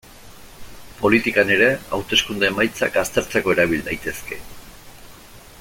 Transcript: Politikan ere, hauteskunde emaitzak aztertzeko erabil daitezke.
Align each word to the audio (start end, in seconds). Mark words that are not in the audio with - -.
Politikan 1.01 1.51
ere, 1.57 1.67
hauteskunde 1.97 2.49
emaitzak 2.53 2.99
aztertzeko 3.05 3.57
erabil 3.57 3.87
daitezke. 3.91 4.43